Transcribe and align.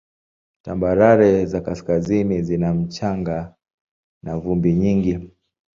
Tambarare 0.61 1.45
za 1.45 1.61
kaskazini 1.63 2.41
zina 2.43 2.73
mchanga 2.73 3.55
na 4.23 4.37
vumbi 4.37 4.73
nyingi. 4.73 5.31